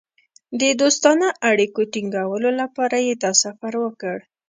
[0.59, 4.17] د دوستانه اړیکو ټینګولو لپاره یې دا سفر وکړ.